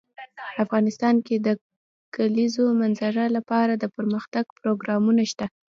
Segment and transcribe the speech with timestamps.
[0.63, 1.47] افغانستان کې د د
[2.15, 5.45] کلیزو منظره لپاره دپرمختیا پروګرامونه شته.